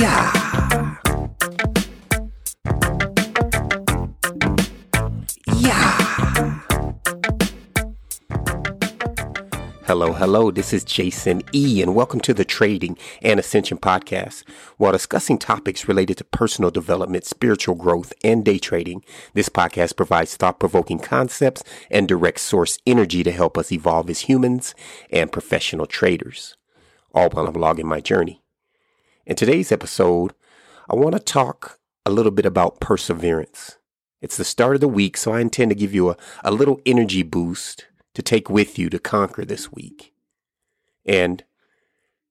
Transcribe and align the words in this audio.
Yeah. 0.00 0.32
Yeah. 5.58 6.60
Hello, 9.84 10.14
hello. 10.14 10.50
This 10.50 10.72
is 10.72 10.84
Jason 10.84 11.42
E, 11.52 11.82
and 11.82 11.94
welcome 11.94 12.20
to 12.20 12.32
the 12.32 12.46
Trading 12.46 12.96
and 13.20 13.38
Ascension 13.38 13.76
Podcast. 13.76 14.44
While 14.78 14.92
discussing 14.92 15.36
topics 15.36 15.86
related 15.86 16.16
to 16.16 16.24
personal 16.24 16.70
development, 16.70 17.26
spiritual 17.26 17.74
growth, 17.74 18.14
and 18.24 18.42
day 18.42 18.58
trading, 18.58 19.04
this 19.34 19.50
podcast 19.50 19.96
provides 19.96 20.34
thought 20.34 20.58
provoking 20.58 20.98
concepts 20.98 21.62
and 21.90 22.08
direct 22.08 22.40
source 22.40 22.78
energy 22.86 23.22
to 23.22 23.32
help 23.32 23.58
us 23.58 23.70
evolve 23.70 24.08
as 24.08 24.20
humans 24.20 24.74
and 25.10 25.30
professional 25.30 25.84
traders, 25.84 26.56
all 27.14 27.28
while 27.28 27.46
I'm 27.46 27.52
logging 27.52 27.86
my 27.86 28.00
journey. 28.00 28.39
In 29.26 29.36
today's 29.36 29.70
episode, 29.70 30.32
I 30.88 30.96
want 30.96 31.12
to 31.12 31.20
talk 31.20 31.78
a 32.06 32.10
little 32.10 32.32
bit 32.32 32.46
about 32.46 32.80
perseverance. 32.80 33.76
It's 34.22 34.38
the 34.38 34.44
start 34.44 34.76
of 34.76 34.80
the 34.80 34.88
week, 34.88 35.18
so 35.18 35.32
I 35.32 35.40
intend 35.40 35.70
to 35.70 35.74
give 35.74 35.94
you 35.94 36.08
a, 36.10 36.16
a 36.42 36.50
little 36.50 36.80
energy 36.86 37.22
boost 37.22 37.86
to 38.14 38.22
take 38.22 38.48
with 38.48 38.78
you 38.78 38.88
to 38.88 38.98
conquer 38.98 39.44
this 39.44 39.70
week. 39.70 40.14
And 41.04 41.44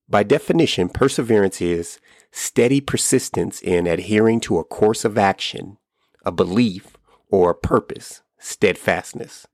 by 0.08 0.24
definition, 0.24 0.88
perseverance 0.88 1.60
is 1.60 2.00
steady 2.32 2.80
persistence 2.80 3.62
in 3.62 3.86
adhering 3.86 4.40
to 4.40 4.58
a 4.58 4.64
course 4.64 5.04
of 5.04 5.16
action, 5.16 5.78
a 6.26 6.32
belief, 6.32 6.96
or 7.30 7.50
a 7.50 7.54
purpose, 7.54 8.22
steadfastness. 8.40 9.46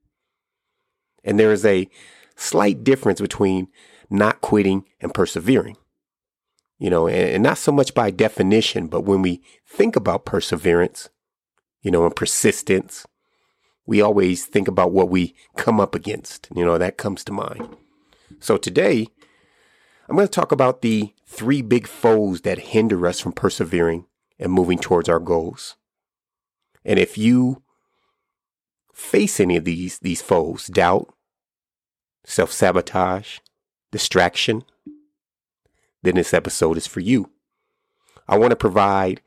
And 1.23 1.39
there 1.39 1.53
is 1.53 1.67
a 1.67 1.91
slight 2.35 2.83
difference 2.83 3.21
between 3.21 3.69
not 4.09 4.41
quitting 4.41 4.85
and 5.03 5.13
persevering 5.13 5.77
you 6.79 6.91
know, 6.91 7.07
and, 7.07 7.31
and 7.31 7.43
not 7.43 7.59
so 7.59 7.73
much 7.73 7.95
by 7.95 8.11
definition, 8.11 8.87
but 8.87 9.03
when 9.03 9.23
we 9.23 9.43
think 9.67 9.97
about 9.97 10.25
perseverance, 10.25 11.09
you 11.83 11.91
know, 11.91 12.05
and 12.05 12.17
persistence, 12.17 13.07
we 13.87 14.01
always 14.01 14.45
think 14.45 14.69
about 14.69 14.93
what 14.93 15.09
we 15.09 15.35
come 15.57 15.81
up 15.81 15.95
against. 15.95 16.49
You 16.55 16.65
know, 16.65 16.79
that 16.79 16.97
comes 16.97 17.25
to 17.25 17.33
mind. 17.33 17.77
So 18.41 18.57
today, 18.57 19.07
I'm 20.09 20.17
going 20.17 20.27
to 20.27 20.33
talk 20.33 20.53
about 20.53 20.83
the 20.83 21.15
three 21.27 21.63
big 21.63 21.87
foes 21.87 22.43
that 22.43 22.59
hinder 22.59 23.07
us 23.07 23.21
from 23.21 23.33
persevering 23.33 24.07
and 24.39 24.53
moving 24.53 24.79
towards 24.79 25.09
our 25.09 25.21
goals. 25.21 25.77
And 26.85 26.99
if 26.99 27.17
you 27.17 27.63
face 28.93 29.41
any 29.41 29.57
of 29.57 29.65
these 29.65 29.99
these 29.99 30.23
foes, 30.23 30.67
doubt, 30.67 31.13
self-sabotage, 32.25 33.39
distraction, 33.93 34.65
then 36.07 36.15
this 36.15 36.35
episode 36.35 36.77
is 36.77 36.87
for 36.87 37.01
you. 37.01 37.31
I 38.29 38.39
want 38.39 38.51
to 38.51 38.57
provide 38.57 39.21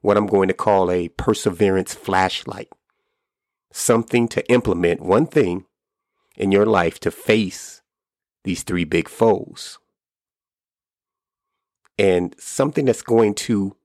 what 0.00 0.16
I'm 0.16 0.26
going 0.26 0.48
to 0.48 0.54
call 0.54 0.90
a 0.90 1.08
perseverance 1.08 1.94
flashlight. 1.94 2.68
Something 3.72 4.28
to 4.28 4.48
implement 4.50 5.00
one 5.02 5.26
thing 5.26 5.66
in 6.36 6.52
your 6.52 6.66
life 6.66 6.98
to 7.00 7.10
face 7.10 7.82
these 8.44 8.62
three 8.62 8.84
big 8.84 9.08
foes. 9.08 9.78
And 11.98 12.34
something 12.38 12.84
that's 12.84 13.02
going 13.02 13.34
to 13.34 13.76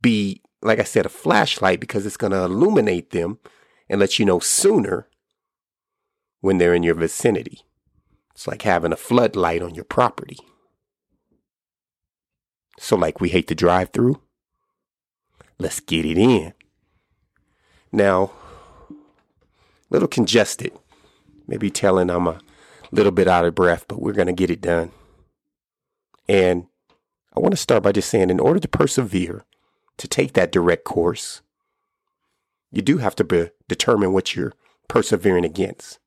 be, 0.00 0.42
like 0.62 0.78
I 0.78 0.84
said, 0.84 1.06
a 1.06 1.10
flashlight 1.10 1.80
because 1.80 2.06
it's 2.06 2.16
going 2.16 2.32
to 2.32 2.44
illuminate 2.44 3.10
them 3.10 3.38
and 3.88 4.00
let 4.00 4.18
you 4.18 4.24
know 4.24 4.40
sooner 4.40 5.08
when 6.40 6.58
they're 6.58 6.74
in 6.74 6.82
your 6.82 6.94
vicinity. 6.94 7.60
It's 8.34 8.46
like 8.46 8.62
having 8.62 8.92
a 8.92 8.96
floodlight 8.96 9.62
on 9.62 9.74
your 9.74 9.84
property. 9.84 10.38
So, 12.84 12.96
like 12.96 13.18
we 13.18 13.30
hate 13.30 13.46
to 13.48 13.54
drive 13.54 13.94
through, 13.94 14.20
let's 15.58 15.80
get 15.80 16.04
it 16.04 16.18
in. 16.18 16.52
Now, 17.90 18.32
a 18.90 18.94
little 19.88 20.06
congested, 20.06 20.70
maybe 21.48 21.70
telling 21.70 22.10
I'm 22.10 22.26
a 22.26 22.40
little 22.90 23.10
bit 23.10 23.26
out 23.26 23.46
of 23.46 23.54
breath, 23.54 23.86
but 23.88 24.02
we're 24.02 24.12
going 24.12 24.26
to 24.26 24.34
get 24.34 24.50
it 24.50 24.60
done. 24.60 24.90
And 26.28 26.66
I 27.34 27.40
want 27.40 27.52
to 27.52 27.56
start 27.56 27.82
by 27.82 27.92
just 27.92 28.10
saying, 28.10 28.28
in 28.28 28.38
order 28.38 28.60
to 28.60 28.68
persevere, 28.68 29.46
to 29.96 30.06
take 30.06 30.34
that 30.34 30.52
direct 30.52 30.84
course, 30.84 31.40
you 32.70 32.82
do 32.82 32.98
have 32.98 33.16
to 33.16 33.24
be, 33.24 33.48
determine 33.66 34.12
what 34.12 34.36
you're 34.36 34.52
persevering 34.88 35.46
against. 35.46 36.00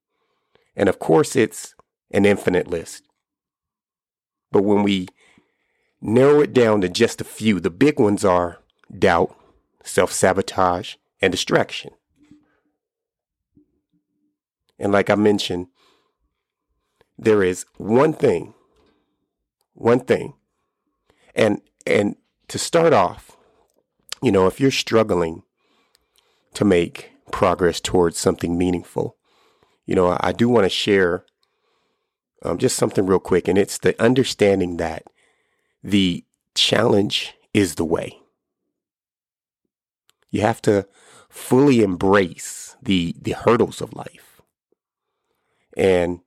And 0.75 0.87
of 0.87 0.99
course, 0.99 1.35
it's 1.35 1.73
an 2.11 2.27
infinite 2.27 2.67
list. 2.67 3.01
But 4.51 4.61
when 4.61 4.83
we 4.83 5.07
narrow 6.07 6.39
it 6.39 6.53
down 6.53 6.81
to 6.81 6.89
just 6.89 7.21
a 7.21 7.25
few. 7.25 7.59
The 7.59 7.69
big 7.69 7.99
ones 7.99 8.23
are 8.25 8.59
doubt, 8.97 9.37
self 9.83 10.11
sabotage, 10.11 10.95
and 11.21 11.31
distraction. 11.31 11.91
And 14.79 14.91
like 14.91 15.09
I 15.09 15.15
mentioned, 15.15 15.67
there 17.17 17.43
is 17.43 17.65
one 17.77 18.13
thing, 18.13 18.53
one 19.73 19.99
thing. 19.99 20.33
And 21.35 21.61
and 21.85 22.15
to 22.47 22.57
start 22.57 22.93
off, 22.93 23.35
you 24.21 24.31
know, 24.31 24.47
if 24.47 24.59
you're 24.59 24.71
struggling 24.71 25.43
to 26.53 26.63
make 26.63 27.11
progress 27.31 27.81
towards 27.81 28.17
something 28.17 28.57
meaningful, 28.57 29.17
you 29.85 29.95
know, 29.95 30.07
I, 30.07 30.17
I 30.21 30.31
do 30.31 30.47
want 30.47 30.65
to 30.65 30.69
share 30.69 31.25
um, 32.43 32.57
just 32.57 32.77
something 32.77 33.05
real 33.05 33.19
quick, 33.19 33.47
and 33.47 33.57
it's 33.57 33.77
the 33.77 34.01
understanding 34.01 34.77
that 34.77 35.03
the 35.83 36.25
challenge 36.55 37.35
is 37.53 37.75
the 37.75 37.85
way. 37.85 38.19
You 40.29 40.41
have 40.41 40.61
to 40.63 40.87
fully 41.29 41.81
embrace 41.81 42.75
the, 42.81 43.15
the 43.21 43.31
hurdles 43.31 43.81
of 43.81 43.93
life. 43.93 44.41
And 45.75 46.21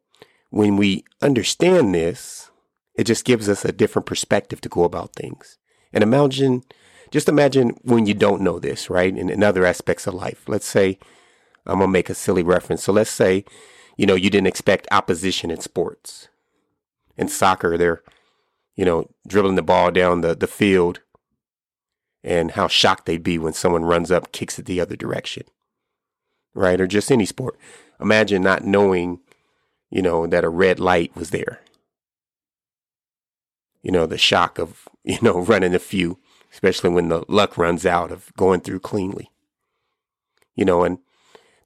when 0.51 0.77
we 0.77 1.05
understand 1.21 1.95
this, 1.95 2.51
it 2.95 3.05
just 3.05 3.25
gives 3.25 3.49
us 3.49 3.65
a 3.65 3.73
different 3.73 4.07
perspective 4.07 4.61
to 4.63 4.69
go 4.69 4.85
about 4.85 5.15
things. 5.15 5.59
And 5.93 6.03
imagine, 6.03 6.63
just 7.11 7.29
imagine 7.29 7.71
when 7.83 8.07
you 8.07 8.15
don't 8.15 8.43
know 8.43 8.59
this, 8.59 8.91
right? 8.91 9.17
In, 9.17 9.29
in 9.29 9.43
other 9.43 9.65
aspects 9.65 10.07
of 10.07 10.15
life. 10.15 10.45
Let's 10.47 10.67
say, 10.67 10.99
I'm 11.67 11.79
going 11.79 11.89
to 11.89 11.93
make 11.93 12.11
a 12.11 12.15
silly 12.15 12.43
reference. 12.43 12.85
So 12.85 12.93
let's 12.93 13.11
say, 13.11 13.45
you 13.97 14.07
know, 14.07 14.15
you 14.15 14.31
didn't 14.31 14.47
expect 14.47 14.89
opposition 14.91 15.51
in 15.51 15.61
sports. 15.61 16.29
In 17.17 17.29
soccer, 17.29 17.77
they're 17.77 18.03
you 18.81 18.87
know, 18.87 19.11
dribbling 19.29 19.57
the 19.57 19.63
ball 19.63 19.91
down 19.91 20.23
the, 20.23 20.35
the 20.35 20.47
field 20.47 21.01
and 22.25 22.53
how 22.53 22.67
shocked 22.67 23.05
they'd 23.05 23.23
be 23.23 23.37
when 23.37 23.53
someone 23.53 23.85
runs 23.85 24.11
up, 24.11 24.33
kicks 24.33 24.59
it 24.59 24.65
the 24.65 24.81
other 24.81 24.97
direction. 24.97 25.43
Right? 26.55 26.81
Or 26.81 26.87
just 26.87 27.13
any 27.13 27.27
sport. 27.27 27.59
Imagine 28.01 28.41
not 28.41 28.65
knowing, 28.65 29.21
you 29.91 30.01
know, 30.01 30.27
that 30.27 30.45
a 30.45 30.49
red 30.49 30.81
light 30.81 31.15
was 31.15 31.29
there. 31.29 31.61
You 33.83 33.93
know, 33.93 34.07
the 34.07 34.17
shock 34.17 34.59
of, 34.59 34.89
you 35.05 35.19
know, 35.21 35.41
running 35.43 35.75
a 35.75 35.79
few, 35.79 36.19
especially 36.51 36.89
when 36.89 37.11
the 37.11 37.23
luck 37.29 37.59
runs 37.59 37.85
out 37.85 38.11
of 38.11 38.33
going 38.39 38.63
through 38.63 38.81
cleanly. 38.81 39.31
You 40.57 40.65
know, 40.65 40.85
and 40.85 41.01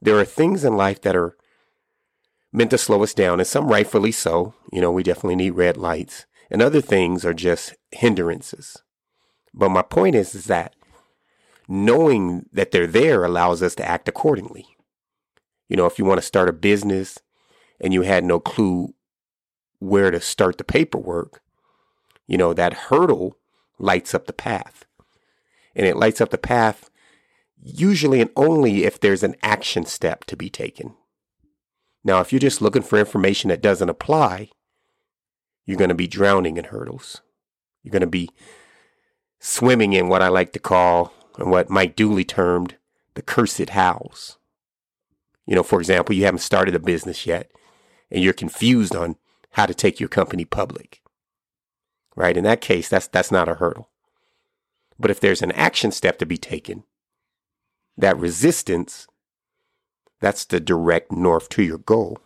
there 0.03 0.19
are 0.19 0.25
things 0.25 0.65
in 0.65 0.77
life 0.77 1.01
that 1.03 1.15
are 1.15 1.37
meant 2.53 2.73
to 2.73 2.79
slow 2.79 3.05
us 3.05 3.15
down, 3.15 3.39
and 3.39 3.47
some 3.47 3.69
rightfully 3.69 4.11
so. 4.11 4.55
You 4.73 4.81
know, 4.81 4.91
we 4.91 5.05
definitely 5.05 5.37
need 5.37 5.51
red 5.51 5.77
lights 5.77 6.27
and 6.51 6.63
other 6.63 6.81
things 6.81 7.25
are 7.25 7.35
just 7.35 7.75
hindrances. 7.91 8.83
But 9.53 9.71
my 9.71 9.83
point 9.83 10.15
is, 10.15 10.35
is 10.35 10.47
that 10.47 10.75
knowing 11.69 12.47
that 12.53 12.71
they're 12.71 12.87
there 12.87 13.25
allows 13.25 13.63
us 13.63 13.75
to 13.77 13.89
act 13.89 14.09
accordingly. 14.09 14.67
You 15.69 15.77
know, 15.77 15.87
if 15.87 15.99
you 15.99 16.05
want 16.05 16.21
to 16.21 16.27
start 16.27 16.49
a 16.49 16.53
business 16.53 17.19
and 17.81 17.93
you 17.93 18.03
had 18.03 18.25
no 18.25 18.39
clue 18.39 18.95
where 19.79 20.11
to 20.11 20.21
start 20.21 20.59
the 20.59 20.65
paperwork, 20.65 21.43
you 22.27 22.37
know, 22.37 22.53
that 22.53 22.75
hurdle 22.75 23.39
lights 23.79 24.15
up 24.15 24.27
the 24.27 24.33
path. 24.33 24.85
And 25.75 25.87
it 25.87 25.97
lights 25.97 26.21
up 26.21 26.31
the 26.31 26.39
path 26.39 26.91
usually 27.63 28.21
and 28.21 28.31
only 28.37 28.85
if 28.85 29.01
there's 29.01 29.23
an 29.23 29.35
action 29.43 29.87
step 29.87 30.25
to 30.25 30.37
be 30.37 30.51
taken. 30.51 30.95
Now, 32.05 32.21
if 32.21 32.33
you're 32.33 32.39
just 32.39 32.61
looking 32.61 32.83
for 32.83 32.99
information 32.99 33.49
that 33.49 33.63
doesn't 33.63 33.89
apply, 33.89 34.51
you're 35.67 35.79
going 35.79 35.89
to 35.89 35.95
be 35.95 36.07
drowning 36.07 36.57
in 36.57 36.65
hurdles. 36.65 37.21
You're 37.83 37.93
going 37.93 38.01
to 38.01 38.07
be 38.07 38.31
swimming 39.41 39.93
in 39.93 40.09
what 40.09 40.23
I 40.23 40.29
like 40.29 40.53
to 40.53 40.59
call, 40.59 41.13
and 41.39 41.51
what 41.51 41.71
Mike 41.71 41.97
Dooley 41.97 42.25
termed, 42.25 42.77
the 43.15 43.23
cursed 43.23 43.71
hows. 43.71 44.39
You 45.47 45.55
know, 45.55 45.63
for 45.63 45.81
example, 45.81 46.15
you 46.15 46.25
haven't 46.25 46.39
started 46.39 46.75
a 46.75 46.79
business 46.79 47.27
yet, 47.27 47.51
and 48.11 48.23
you're 48.23 48.33
confused 48.33 48.95
on 48.95 49.17
how 49.51 49.67
to 49.67 49.75
take 49.75 50.01
your 50.01 50.09
company 50.09 50.45
public. 50.45 51.03
Right? 52.17 52.37
In 52.37 52.45
that 52.45 52.61
case, 52.61 52.89
that's 52.89 53.09
that's 53.09 53.33
not 53.33 53.49
a 53.49 53.55
hurdle. 53.55 53.91
But 54.99 55.11
if 55.11 55.21
there's 55.21 55.43
an 55.43 55.53
action 55.53 55.91
step 55.91 56.19
to 56.19 56.27
be 56.27 56.39
taken, 56.39 56.85
that 57.97 58.17
resistance, 58.17 59.09
that's 60.21 60.45
the 60.45 60.61
direct 60.61 61.11
north 61.11 61.49
to 61.51 61.63
your 61.63 61.79
goal. 61.79 62.19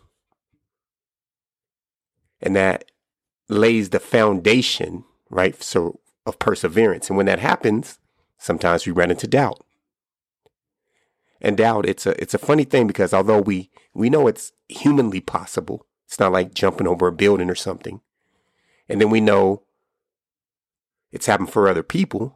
And 2.41 2.55
that 2.55 2.88
lays 3.49 3.89
the 3.89 3.99
foundation, 3.99 5.03
right? 5.29 5.61
So 5.61 5.99
of 6.25 6.39
perseverance. 6.39 7.09
And 7.09 7.17
when 7.17 7.25
that 7.25 7.39
happens, 7.39 7.99
sometimes 8.37 8.85
we 8.85 8.93
run 8.93 9.11
into 9.11 9.27
doubt. 9.27 9.65
And 11.41 11.57
doubt, 11.57 11.85
it's 11.87 12.05
a 12.05 12.21
it's 12.21 12.33
a 12.33 12.39
funny 12.39 12.63
thing 12.63 12.87
because 12.87 13.13
although 13.13 13.41
we 13.41 13.69
we 13.93 14.09
know 14.09 14.27
it's 14.27 14.51
humanly 14.67 15.21
possible, 15.21 15.85
it's 16.05 16.19
not 16.19 16.31
like 16.31 16.53
jumping 16.53 16.87
over 16.87 17.07
a 17.07 17.11
building 17.11 17.49
or 17.49 17.55
something. 17.55 18.01
And 18.87 18.99
then 18.99 19.09
we 19.09 19.21
know 19.21 19.63
it's 21.11 21.27
happened 21.27 21.51
for 21.51 21.67
other 21.67 21.83
people. 21.83 22.35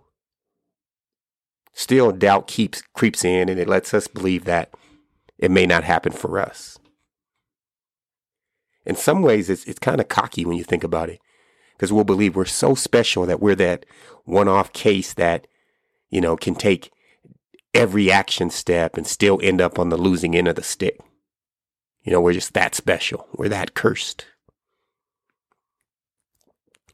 Still 1.74 2.12
doubt 2.12 2.48
keeps 2.48 2.81
creeps 2.94 3.25
in 3.25 3.50
and 3.50 3.59
it 3.59 3.68
lets 3.68 3.94
us 3.94 4.07
believe 4.07 4.45
that 4.45 4.71
it 5.38 5.51
may 5.51 5.66
not 5.66 5.83
happen 5.83 6.13
for 6.13 6.39
us. 6.39 6.80
In 8.85 8.95
some 8.95 9.21
ways 9.21 9.50
it's 9.50 9.63
it's 9.65 9.80
kind 9.80 10.01
of 10.01 10.07
cocky 10.07 10.45
when 10.45 10.57
you 10.57 10.63
think 10.63 10.83
about 10.83 11.09
it 11.09 11.19
because 11.75 11.91
we'll 11.91 12.03
believe 12.03 12.35
we're 12.35 12.45
so 12.45 12.75
special 12.75 13.25
that 13.25 13.39
we're 13.39 13.56
that 13.56 13.85
one-off 14.25 14.71
case 14.74 15.13
that 15.13 15.47
you 16.09 16.21
know 16.21 16.35
can 16.38 16.56
take 16.56 16.91
every 17.74 18.12
action 18.12 18.50
step 18.50 18.97
and 18.97 19.07
still 19.07 19.39
end 19.41 19.59
up 19.59 19.80
on 19.80 19.89
the 19.89 19.97
losing 19.97 20.35
end 20.35 20.47
of 20.47 20.56
the 20.56 20.63
stick. 20.63 21.00
You 22.03 22.12
know, 22.12 22.21
we're 22.21 22.33
just 22.33 22.53
that 22.53 22.75
special. 22.75 23.27
We're 23.33 23.50
that 23.50 23.74
cursed. 23.74 24.25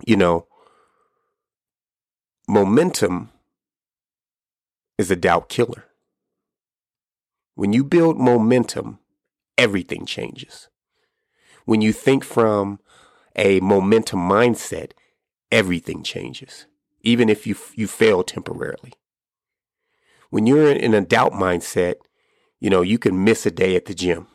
You 0.06 0.15
know, 0.15 0.47
momentum 2.47 3.31
is 4.97 5.12
a 5.12 5.15
doubt 5.15 5.50
killer. 5.50 5.86
When 7.56 7.74
you 7.74 7.83
build 7.83 8.18
momentum, 8.18 9.00
everything 9.57 10.06
changes. 10.06 10.69
When 11.69 11.81
you 11.81 11.94
think 11.94 12.24
from 12.24 12.80
a 13.36 13.60
momentum 13.60 14.19
mindset, 14.19 14.92
everything 15.51 16.04
changes, 16.04 16.66
even 17.01 17.30
if 17.30 17.45
you, 17.45 17.56
you 17.75 17.88
fail 17.88 18.24
temporarily 18.24 18.94
when 20.30 20.45
you're 20.45 20.71
in 20.71 20.94
a 20.94 21.01
doubt 21.01 21.33
mindset, 21.33 21.95
you 22.60 22.69
know, 22.69 22.81
you 22.81 22.98
can 22.98 23.24
miss 23.24 23.45
a 23.45 23.51
day 23.51 23.75
at 23.75 23.86
the 23.86 23.94
gym 23.94 24.27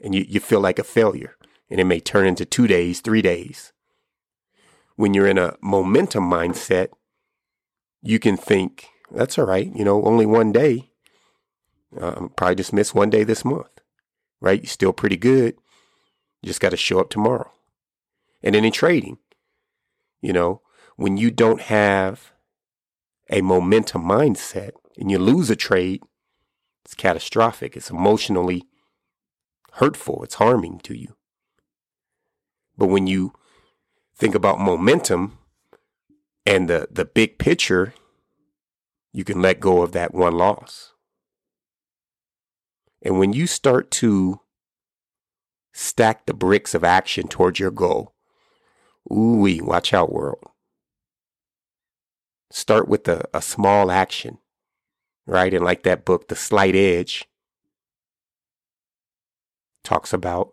and 0.00 0.14
you, 0.14 0.24
you 0.28 0.40
feel 0.40 0.60
like 0.60 0.78
a 0.78 0.84
failure 0.84 1.36
and 1.68 1.80
it 1.80 1.84
may 1.84 2.00
turn 2.00 2.26
into 2.26 2.44
two 2.44 2.66
days, 2.66 3.00
three 3.00 3.22
days. 3.22 3.72
When 4.96 5.14
you're 5.14 5.26
in 5.26 5.38
a 5.38 5.56
momentum 5.60 6.30
mindset, 6.30 6.88
you 8.02 8.18
can 8.18 8.36
think, 8.36 8.86
that's 9.10 9.38
all 9.38 9.46
right, 9.46 9.74
you 9.74 9.84
know, 9.84 10.04
only 10.04 10.26
one 10.26 10.52
day. 10.52 10.90
Uh, 11.98 12.28
probably 12.36 12.54
just 12.54 12.72
miss 12.72 12.94
one 12.94 13.10
day 13.10 13.24
this 13.24 13.44
month, 13.44 13.80
right? 14.40 14.62
You're 14.62 14.68
still 14.68 14.92
pretty 14.92 15.16
good. 15.16 15.56
You 16.42 16.48
just 16.48 16.60
got 16.60 16.70
to 16.70 16.76
show 16.76 17.00
up 17.00 17.10
tomorrow. 17.10 17.50
And 18.42 18.54
then 18.54 18.64
in 18.64 18.72
trading, 18.72 19.18
you 20.20 20.32
know, 20.32 20.62
when 20.96 21.16
you 21.16 21.30
don't 21.30 21.62
have 21.62 22.32
a 23.28 23.42
momentum 23.42 24.02
mindset, 24.02 24.72
and 25.00 25.10
you 25.10 25.18
lose 25.18 25.50
a 25.50 25.56
trade, 25.56 26.02
it's 26.84 26.94
catastrophic. 26.94 27.76
It's 27.76 27.90
emotionally 27.90 28.64
hurtful. 29.72 30.22
It's 30.22 30.34
harming 30.34 30.80
to 30.80 30.94
you. 30.94 31.16
But 32.76 32.88
when 32.88 33.06
you 33.06 33.32
think 34.14 34.34
about 34.34 34.60
momentum 34.60 35.38
and 36.44 36.68
the, 36.68 36.88
the 36.90 37.04
big 37.04 37.38
picture, 37.38 37.94
you 39.12 39.24
can 39.24 39.40
let 39.40 39.60
go 39.60 39.82
of 39.82 39.92
that 39.92 40.14
one 40.14 40.34
loss. 40.34 40.92
And 43.02 43.18
when 43.18 43.32
you 43.32 43.46
start 43.46 43.90
to 43.92 44.40
stack 45.80 46.26
the 46.26 46.34
bricks 46.34 46.74
of 46.74 46.84
action 46.84 47.28
towards 47.28 47.58
your 47.58 47.70
goal, 47.70 48.14
ooh 49.10 49.36
wee, 49.40 49.60
watch 49.60 49.92
out, 49.94 50.12
world. 50.12 50.44
Start 52.50 52.88
with 52.88 53.06
a, 53.08 53.24
a 53.32 53.40
small 53.40 53.90
action 53.90 54.38
right? 55.30 55.54
And 55.54 55.64
like 55.64 55.84
that 55.84 56.04
book, 56.04 56.28
The 56.28 56.36
Slight 56.36 56.74
Edge, 56.74 57.26
talks 59.84 60.12
about 60.12 60.52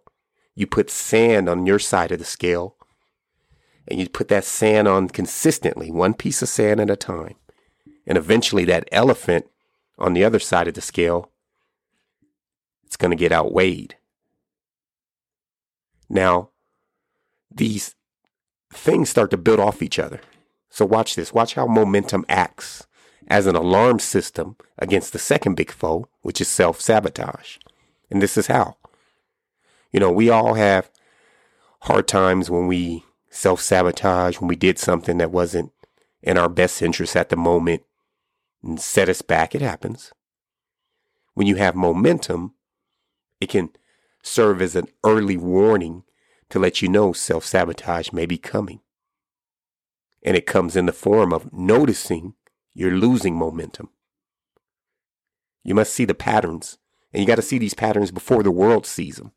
you 0.55 0.67
put 0.67 0.89
sand 0.89 1.49
on 1.49 1.65
your 1.65 1.79
side 1.79 2.11
of 2.11 2.19
the 2.19 2.25
scale 2.25 2.75
and 3.87 3.99
you 3.99 4.07
put 4.07 4.27
that 4.29 4.45
sand 4.45 4.87
on 4.87 5.09
consistently, 5.09 5.91
one 5.91 6.13
piece 6.13 6.41
of 6.41 6.49
sand 6.49 6.79
at 6.79 6.89
a 6.89 6.95
time. 6.95 7.35
And 8.05 8.17
eventually 8.17 8.65
that 8.65 8.87
elephant 8.91 9.47
on 9.97 10.13
the 10.13 10.23
other 10.23 10.39
side 10.39 10.67
of 10.67 10.75
the 10.75 10.81
scale, 10.81 11.31
it's 12.85 12.97
going 12.97 13.11
to 13.11 13.17
get 13.17 13.31
outweighed. 13.31 13.96
Now, 16.09 16.49
these 17.51 17.95
things 18.73 19.09
start 19.09 19.31
to 19.31 19.37
build 19.37 19.59
off 19.59 19.81
each 19.81 19.99
other. 19.99 20.21
So 20.69 20.85
watch 20.85 21.15
this. 21.15 21.33
Watch 21.33 21.55
how 21.55 21.67
momentum 21.67 22.25
acts 22.29 22.87
as 23.27 23.45
an 23.45 23.55
alarm 23.55 23.99
system 23.99 24.55
against 24.77 25.13
the 25.13 25.19
second 25.19 25.55
big 25.55 25.71
foe, 25.71 26.07
which 26.21 26.39
is 26.41 26.47
self 26.47 26.79
sabotage. 26.79 27.57
And 28.09 28.21
this 28.21 28.37
is 28.37 28.47
how. 28.47 28.77
You 29.91 29.99
know, 29.99 30.11
we 30.11 30.29
all 30.29 30.53
have 30.53 30.89
hard 31.81 32.07
times 32.07 32.49
when 32.49 32.67
we 32.67 33.03
self 33.29 33.61
sabotage, 33.61 34.39
when 34.39 34.47
we 34.47 34.55
did 34.55 34.79
something 34.79 35.17
that 35.17 35.31
wasn't 35.31 35.71
in 36.21 36.37
our 36.37 36.49
best 36.49 36.81
interest 36.81 37.15
at 37.15 37.29
the 37.29 37.37
moment 37.37 37.83
and 38.63 38.79
set 38.79 39.09
us 39.09 39.21
back. 39.21 39.55
It 39.55 39.61
happens. 39.61 40.11
When 41.33 41.47
you 41.47 41.55
have 41.55 41.75
momentum, 41.75 42.55
it 43.39 43.49
can 43.49 43.69
serve 44.27 44.61
as 44.61 44.75
an 44.75 44.87
early 45.03 45.37
warning 45.37 46.03
to 46.49 46.59
let 46.59 46.81
you 46.81 46.87
know 46.87 47.13
self 47.13 47.45
sabotage 47.45 48.11
may 48.11 48.25
be 48.25 48.37
coming. 48.37 48.81
And 50.23 50.35
it 50.35 50.45
comes 50.45 50.75
in 50.75 50.85
the 50.85 50.93
form 50.93 51.33
of 51.33 51.51
noticing 51.53 52.33
you're 52.73 52.91
losing 52.91 53.35
momentum. 53.35 53.89
You 55.63 55.75
must 55.75 55.93
see 55.93 56.05
the 56.05 56.13
patterns, 56.13 56.77
and 57.11 57.21
you 57.21 57.27
got 57.27 57.35
to 57.35 57.41
see 57.41 57.57
these 57.57 57.73
patterns 57.73 58.11
before 58.11 58.43
the 58.43 58.51
world 58.51 58.85
sees 58.85 59.17
them. 59.17 59.31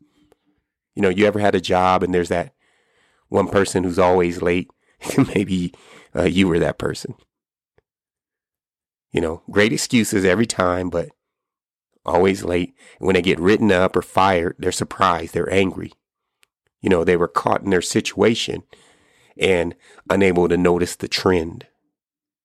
You 0.95 1.01
know, 1.01 1.09
you 1.09 1.25
ever 1.25 1.39
had 1.39 1.55
a 1.55 1.61
job 1.61 2.03
and 2.03 2.13
there's 2.13 2.29
that 2.29 2.53
one 3.29 3.47
person 3.47 3.83
who's 3.83 3.99
always 3.99 4.41
late? 4.41 4.69
Maybe 5.35 5.73
uh, 6.15 6.23
you 6.23 6.47
were 6.47 6.59
that 6.59 6.77
person. 6.77 7.15
You 9.11 9.21
know, 9.21 9.41
great 9.49 9.73
excuses 9.73 10.23
every 10.23 10.45
time, 10.45 10.89
but 10.89 11.09
always 12.05 12.43
late. 12.43 12.75
And 12.99 13.07
when 13.07 13.15
they 13.15 13.21
get 13.21 13.39
written 13.39 13.71
up 13.71 13.95
or 13.95 14.01
fired, 14.01 14.55
they're 14.59 14.71
surprised, 14.71 15.33
they're 15.33 15.51
angry. 15.51 15.93
You 16.81 16.89
know, 16.89 17.03
they 17.03 17.17
were 17.17 17.27
caught 17.27 17.61
in 17.61 17.69
their 17.69 17.81
situation 17.81 18.63
and 19.37 19.75
unable 20.09 20.49
to 20.49 20.57
notice 20.57 20.95
the 20.95 21.07
trend. 21.07 21.67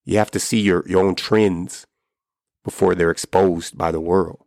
You 0.04 0.18
have 0.18 0.30
to 0.32 0.40
see 0.40 0.60
your, 0.60 0.84
your 0.88 1.04
own 1.04 1.14
trends 1.14 1.86
before 2.64 2.94
they're 2.94 3.10
exposed 3.10 3.76
by 3.76 3.90
the 3.90 4.00
world. 4.00 4.44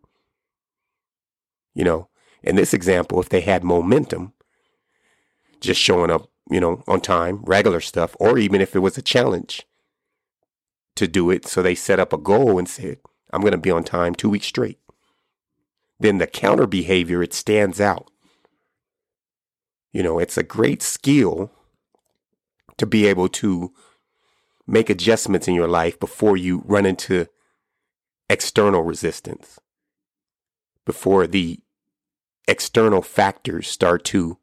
You 1.73 1.83
know, 1.83 2.09
in 2.43 2.55
this 2.55 2.73
example, 2.73 3.19
if 3.19 3.29
they 3.29 3.41
had 3.41 3.63
momentum, 3.63 4.33
just 5.59 5.79
showing 5.81 6.11
up, 6.11 6.29
you 6.49 6.59
know, 6.59 6.83
on 6.87 7.01
time, 7.01 7.43
regular 7.43 7.81
stuff, 7.81 8.15
or 8.19 8.37
even 8.37 8.61
if 8.61 8.75
it 8.75 8.79
was 8.79 8.97
a 8.97 9.01
challenge 9.01 9.65
to 10.95 11.07
do 11.07 11.29
it. 11.29 11.45
So 11.47 11.61
they 11.61 11.75
set 11.75 11.99
up 11.99 12.13
a 12.13 12.17
goal 12.17 12.57
and 12.57 12.67
said, 12.67 12.97
I'm 13.31 13.41
going 13.41 13.51
to 13.51 13.57
be 13.57 13.71
on 13.71 13.83
time 13.83 14.15
two 14.15 14.29
weeks 14.29 14.47
straight. 14.47 14.79
Then 15.99 16.17
the 16.17 16.27
counter 16.27 16.65
behavior, 16.65 17.21
it 17.21 17.33
stands 17.33 17.81
out. 17.81 18.09
You 19.91 20.03
know, 20.03 20.19
it's 20.19 20.37
a 20.37 20.43
great 20.43 20.81
skill 20.81 21.51
to 22.77 22.85
be 22.85 23.05
able 23.07 23.27
to 23.27 23.73
make 24.65 24.89
adjustments 24.89 25.47
in 25.47 25.55
your 25.55 25.67
life 25.67 25.99
before 25.99 26.37
you 26.37 26.63
run 26.65 26.85
into 26.85 27.27
external 28.29 28.83
resistance, 28.83 29.59
before 30.85 31.27
the 31.27 31.59
external 32.47 33.01
factors 33.01 33.67
start 33.67 34.03
to 34.05 34.37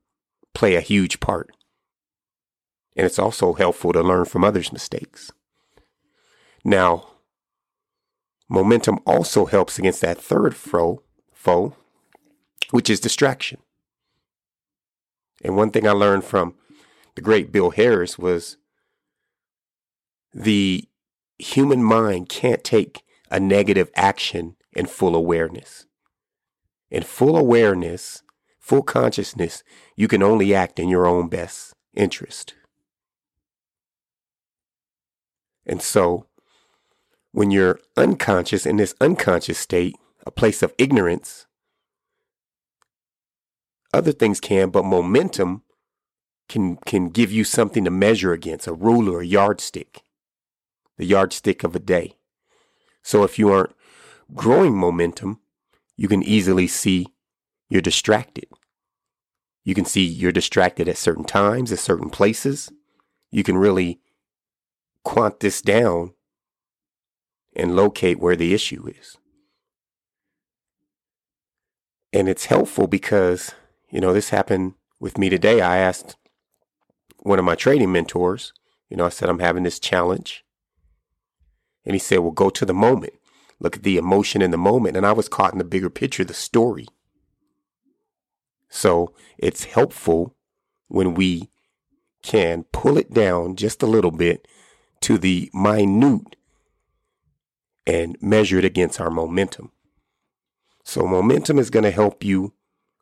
play 0.53 0.75
a 0.75 0.81
huge 0.81 1.21
part. 1.21 1.51
And 2.97 3.07
it's 3.07 3.19
also 3.19 3.53
helpful 3.53 3.93
to 3.93 4.03
learn 4.03 4.25
from 4.25 4.43
others' 4.43 4.73
mistakes. 4.73 5.31
Now, 6.65 7.09
momentum 8.49 8.99
also 9.07 9.47
helps 9.47 9.79
against 9.79 10.01
that 10.01 10.19
third 10.19 10.57
foe, 10.57 11.03
foe, 11.47 11.76
which 12.73 12.91
is 12.91 12.99
distraction. 12.99 13.61
And 15.45 15.55
one 15.57 15.71
thing 15.71 15.87
I 15.87 15.93
learned 15.93 16.25
from 16.25 16.55
the 17.15 17.21
great 17.21 17.53
Bill 17.53 17.71
Harris 17.71 18.19
was 18.19 18.57
the 20.35 20.88
human 21.38 21.85
mind 21.85 22.29
can't 22.29 22.65
take 22.65 23.05
a 23.31 23.38
negative 23.38 23.93
action 23.95 24.57
in 24.73 24.87
full 24.87 25.15
awareness. 25.15 25.87
In 26.91 27.05
full 27.05 27.37
awareness, 27.37 28.25
full 28.59 28.83
consciousness, 28.83 29.62
you 29.95 30.09
can 30.09 30.25
only 30.25 30.53
act 30.53 30.81
in 30.81 30.88
your 30.88 31.07
own 31.07 31.29
best 31.29 31.75
interest. 31.95 32.55
And 35.65 35.81
so, 35.81 36.26
when 37.31 37.53
you're 37.53 37.79
unconscious 37.97 38.67
in 38.67 38.79
this 38.79 38.97
unconscious 39.00 39.59
state, 39.59 39.95
a 40.26 40.30
place 40.30 40.62
of 40.62 40.75
ignorance, 40.76 41.47
other 43.95 44.12
things 44.12 44.40
can, 44.40 44.68
but 44.71 44.85
momentum 44.85 45.62
can, 46.49 46.76
can 46.85 47.09
give 47.09 47.33
you 47.33 47.45
something 47.45 47.85
to 47.85 47.90
measure 47.90 48.33
against, 48.33 48.66
a 48.66 48.73
ruler, 48.75 49.21
a 49.21 49.26
yardstick. 49.26 50.02
the 50.99 51.04
yardstick 51.04 51.62
of 51.64 51.76
a 51.76 51.78
day. 51.78 52.16
So 53.02 53.23
if 53.23 53.38
you 53.38 53.50
aren't 53.50 53.75
growing 54.35 54.76
momentum, 54.76 55.40
you 55.97 56.09
can 56.09 56.23
easily 56.23 56.66
see 56.66 57.09
you're 57.68 57.83
distracted. 57.83 58.47
You 59.64 59.75
can 59.75 59.85
see 59.85 60.04
you're 60.04 60.33
distracted 60.33 60.88
at 60.88 60.97
certain 60.97 61.25
times, 61.25 61.73
at 61.73 61.78
certain 61.78 62.11
places. 62.11 62.71
You 63.30 63.42
can 63.42 63.56
really 63.56 64.00
quant 65.04 65.40
this 65.40 65.61
down 65.61 66.14
and 67.54 67.76
locate 67.76 68.18
where 68.18 68.37
the 68.37 68.54
issue 68.54 68.87
is. 68.87 69.16
And 72.17 72.31
it's 72.31 72.47
helpful 72.47 72.87
because, 72.87 73.53
you 73.91 74.01
know, 74.01 74.15
this 74.15 74.31
happened 74.31 74.73
with 74.99 75.19
me 75.19 75.29
today. 75.29 75.61
I 75.61 75.77
asked 75.77 76.17
one 77.19 77.39
of 77.39 77.45
my 77.45 77.55
trading 77.55 77.93
mentors, 77.93 78.55
you 78.89 78.97
know, 78.97 79.05
I 79.05 79.11
said, 79.11 79.29
I'm 79.29 79.41
having 79.41 79.65
this 79.65 79.79
challenge. 79.79 80.43
And 81.85 81.95
he 81.95 81.99
said, 81.99 82.21
Well, 82.21 82.31
go 82.31 82.49
to 82.49 82.65
the 82.65 82.73
moment. 82.73 83.13
Look 83.61 83.77
at 83.77 83.83
the 83.83 83.99
emotion 83.99 84.41
in 84.41 84.51
the 84.51 84.57
moment. 84.57 84.97
And 84.97 85.05
I 85.05 85.13
was 85.13 85.29
caught 85.29 85.53
in 85.53 85.59
the 85.59 85.65
bigger 85.65 85.91
picture, 85.91 86.25
the 86.25 86.33
story. 86.33 86.87
So 88.71 89.13
it's 89.37 89.65
helpful 89.65 90.35
when 90.89 91.13
we 91.13 91.51
can 92.23 92.65
pull 92.73 92.97
it 92.97 93.13
down 93.13 93.57
just 93.57 93.83
a 93.83 93.87
little 93.87 94.11
bit 94.11 94.49
to 95.03 95.19
the 95.19 95.51
minute 95.53 96.35
and 97.87 98.17
measure 98.23 98.59
it 98.59 98.65
against 98.65 99.03
our 99.03 99.11
momentum. 99.11 99.71
So 100.87 101.05
momentum 101.05 101.59
is 101.59 101.69
going 101.69 101.83
to 101.83 101.90
help 101.90 102.23
you 102.25 102.55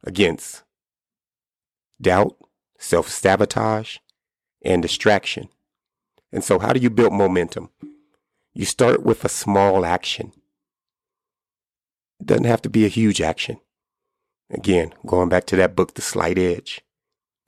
against 0.02 0.64
doubt, 2.00 2.34
self 2.78 3.10
sabotage, 3.10 3.98
and 4.64 4.80
distraction. 4.80 5.50
And 6.32 6.42
so, 6.42 6.58
how 6.58 6.72
do 6.72 6.80
you 6.80 6.88
build 6.88 7.12
momentum? 7.12 7.68
You 8.54 8.64
start 8.64 9.02
with 9.02 9.22
a 9.22 9.28
small 9.28 9.84
action. 9.84 10.32
It 12.20 12.26
doesn't 12.26 12.44
have 12.44 12.62
to 12.62 12.70
be 12.70 12.86
a 12.86 12.88
huge 12.88 13.20
action. 13.20 13.60
Again, 14.50 14.94
going 15.04 15.28
back 15.28 15.44
to 15.46 15.56
that 15.56 15.76
book, 15.76 15.92
The 15.92 16.02
Slight 16.02 16.38
Edge. 16.38 16.80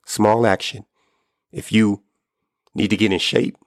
Small 0.05 0.45
action. 0.45 0.85
If 1.51 1.71
you 1.71 2.03
need 2.75 2.89
to 2.91 2.97
get 2.97 3.11
in 3.11 3.17
shape, 3.17 3.57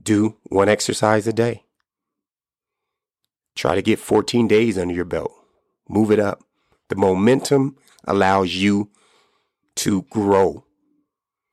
do 0.00 0.36
one 0.44 0.68
exercise 0.68 1.26
a 1.26 1.32
day. 1.32 1.64
Try 3.60 3.74
to 3.74 3.82
get 3.82 3.98
14 3.98 4.48
days 4.48 4.78
under 4.78 4.94
your 4.94 5.04
belt. 5.04 5.34
Move 5.86 6.10
it 6.10 6.18
up. 6.18 6.42
The 6.88 6.96
momentum 6.96 7.76
allows 8.04 8.54
you 8.54 8.90
to 9.74 10.04
grow. 10.04 10.64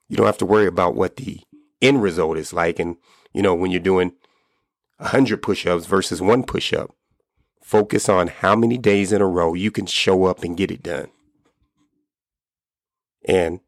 You 0.07 0.15
don't 0.15 0.25
have 0.25 0.37
to 0.37 0.45
worry 0.45 0.67
about 0.67 0.95
what 0.95 1.17
the 1.17 1.41
end 1.81 2.01
result 2.01 2.37
is 2.37 2.53
like. 2.53 2.79
And, 2.79 2.95
you 3.33 3.41
know, 3.41 3.53
when 3.53 3.71
you're 3.71 3.81
doing 3.81 4.13
100 4.99 5.41
push 5.41 5.67
ups 5.67 5.85
versus 5.85 6.21
one 6.21 6.43
push 6.43 6.71
up, 6.71 6.95
focus 7.61 8.07
on 8.07 8.27
how 8.27 8.55
many 8.55 8.77
days 8.77 9.11
in 9.11 9.21
a 9.21 9.27
row 9.27 9.53
you 9.53 9.69
can 9.69 9.85
show 9.85 10.23
up 10.23 10.45
and 10.45 10.55
get 10.55 10.71
it 10.71 10.81
done. 10.81 11.09
And 13.25 13.59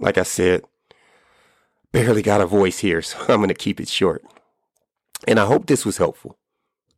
like 0.00 0.18
I 0.18 0.24
said, 0.24 0.64
barely 1.92 2.22
got 2.22 2.40
a 2.40 2.46
voice 2.46 2.80
here, 2.80 3.02
so 3.02 3.20
I'm 3.28 3.36
going 3.36 3.50
to 3.50 3.54
keep 3.54 3.78
it 3.78 3.86
short. 3.86 4.24
And 5.28 5.38
I 5.38 5.46
hope 5.46 5.66
this 5.66 5.86
was 5.86 5.98
helpful. 5.98 6.39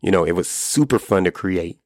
You 0.03 0.11
know, 0.11 0.25
it 0.25 0.33
was 0.33 0.49
super 0.49 0.99
fun 0.99 1.25
to 1.25 1.31
create. 1.31 1.79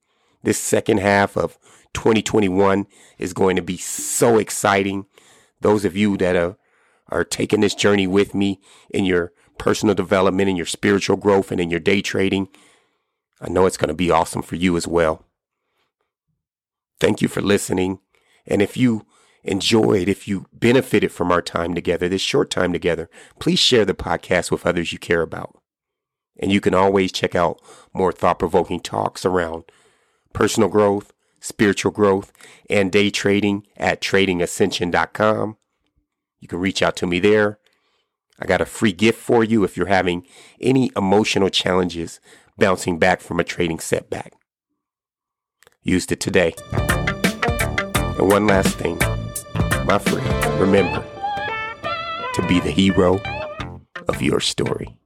This 0.43 0.59
second 0.59 0.99
half 0.99 1.37
of 1.37 1.59
2021 1.93 2.87
is 3.19 3.33
going 3.33 3.57
to 3.57 3.63
be 3.63 3.77
so 3.77 4.39
exciting. 4.39 5.07
Those 5.61 5.85
of 5.85 5.97
you 5.97 6.17
that 6.17 6.35
are, 6.35 6.57
are 7.09 7.25
taking 7.25 7.61
this 7.61 7.75
journey 7.75 8.07
with 8.07 8.35
me 8.35 8.61
in 8.91 9.05
your 9.05 9.33
personal 9.59 9.95
development, 9.95 10.49
in 10.49 10.57
your 10.57 10.67
spiritual 10.67 11.17
growth, 11.17 11.53
and 11.53 11.61
in 11.61 11.71
your 11.71 11.81
day 11.81 12.01
trading, 12.01 12.49
I 13.41 13.49
know 13.49 13.67
it's 13.67 13.77
going 13.77 13.89
to 13.89 13.95
be 13.95 14.11
awesome 14.11 14.43
for 14.43 14.57
you 14.57 14.77
as 14.77 14.89
well. 14.89 15.25
Thank 16.99 17.21
you 17.21 17.29
for 17.29 17.43
listening. 17.43 17.99
And 18.47 18.63
if 18.63 18.77
you 18.77 19.05
enjoyed, 19.45 20.09
if 20.09 20.27
you 20.27 20.47
benefited 20.53 21.13
from 21.13 21.31
our 21.31 21.43
time 21.43 21.75
together, 21.75 22.09
this 22.09 22.23
short 22.23 22.51
time 22.51 22.73
together, 22.73 23.11
please 23.39 23.59
share 23.59 23.85
the 23.85 23.95
podcast 23.95 24.51
with 24.51 24.67
others 24.67 24.93
you 24.93 24.99
care 24.99 25.23
about. 25.23 25.61
And 26.39 26.53
you 26.53 26.61
can 26.61 26.75
always 26.75 27.13
check 27.13 27.35
out 27.35 27.61
more 27.93 28.13
thought 28.13 28.39
provoking 28.39 28.81
talks 28.81 29.25
around 29.25 29.65
personal 30.33 30.69
growth, 30.69 31.13
spiritual 31.41 31.93
growth, 31.93 32.33
and 32.69 32.93
day 32.93 33.11
trading 33.11 33.67
at 33.77 34.01
tradingascension.com. 34.01 35.57
You 36.41 36.49
can 36.49 36.59
reach 36.59 36.83
out 36.83 36.97
to 36.97 37.07
me 37.07 37.21
there. 37.21 37.59
I 38.39 38.45
got 38.45 38.61
a 38.61 38.67
free 38.67 38.93
gift 38.93 39.19
for 39.19 39.43
you 39.43 39.65
if 39.65 39.77
you're 39.77 39.87
having 39.87 40.27
any 40.61 40.91
emotional 40.95 41.49
challenges 41.49 42.21
bouncing 42.59 42.99
back 42.99 43.21
from 43.21 43.41
a 43.41 43.45
trading 43.45 43.79
setback. 43.79 44.35
Used 45.83 46.13
it 46.13 46.21
today. 46.21 46.55
And 46.73 48.29
one 48.29 48.47
last 48.47 48.77
thing, 48.77 48.99
my 49.87 49.99
friend, 49.99 50.61
remember 50.61 51.05
to 52.35 52.47
be 52.47 52.61
the 52.61 52.71
hero 52.71 53.21
of 54.09 54.21
your 54.21 54.41
story. 54.41 54.99